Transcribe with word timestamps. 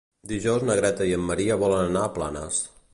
Dijous 0.29 0.65
na 0.69 0.77
Greta 0.79 1.07
i 1.11 1.15
en 1.19 1.27
Maria 1.29 1.59
volen 1.67 1.87
anar 1.93 2.07
a 2.09 2.13
Planes. 2.19 2.69